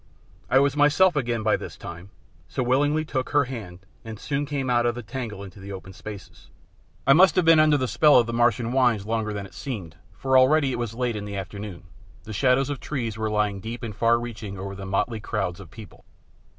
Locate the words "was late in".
10.79-11.25